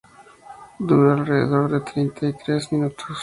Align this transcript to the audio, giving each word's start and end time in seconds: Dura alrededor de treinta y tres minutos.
Dura 0.79 1.13
alrededor 1.13 1.69
de 1.71 1.79
treinta 1.81 2.25
y 2.27 2.33
tres 2.33 2.71
minutos. 2.71 3.19